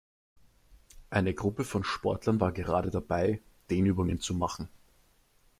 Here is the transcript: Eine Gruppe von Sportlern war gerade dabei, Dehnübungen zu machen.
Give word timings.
Eine 1.11 1.35
Gruppe 1.35 1.63
von 1.63 1.83
Sportlern 1.83 2.39
war 2.39 2.51
gerade 2.53 2.89
dabei, 2.89 3.39
Dehnübungen 3.69 4.19
zu 4.19 4.33
machen. 4.33 4.67